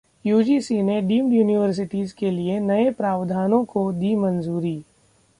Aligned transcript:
UGC 0.25 0.81
ने 0.81 1.01
deemed 1.01 1.33
universities 1.33 2.11
के 2.11 2.31
लिए 2.31 2.59
नए 2.59 2.89
प्रावधानों 2.91 3.63
को 3.65 3.91
दी 3.91 4.15
मंजूरी 4.15 4.75